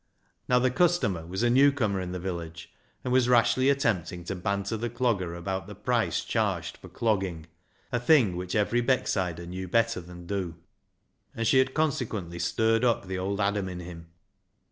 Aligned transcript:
Now 0.49 0.57
the 0.57 0.71
customer 0.71 1.27
was 1.27 1.43
a 1.43 1.49
new 1.51 1.71
comer 1.71 2.01
in 2.01 2.11
the 2.11 2.17
village, 2.19 2.73
and 3.03 3.13
was 3.13 3.29
rashly 3.29 3.69
attempting 3.69 4.23
to 4.23 4.33
banter 4.35 4.75
the 4.75 4.89
Clogger 4.89 5.37
about 5.37 5.67
the 5.67 5.75
price 5.75 6.23
charged 6.25 6.77
for 6.77 6.89
clogging— 6.89 7.45
a 7.91 7.99
thing 7.99 8.35
which 8.35 8.55
every 8.55 8.81
Becksider 8.81 9.45
knew 9.45 9.67
better 9.67 10.01
than 10.01 10.25
do— 10.25 10.55
and 11.35 11.45
she 11.45 11.59
had 11.59 11.75
consequently 11.75 12.39
stirred 12.39 12.83
up 12.83 13.05
the 13.05 13.19
old 13.19 13.39
Adam 13.39 13.69
in 13.69 13.79
him. 13.81 14.07